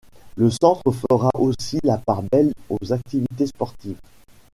[0.35, 4.01] Le centre fera aussi la part belle aux activités sportives.